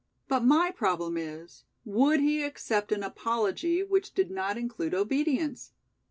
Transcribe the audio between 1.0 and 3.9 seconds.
is, would he accept an apology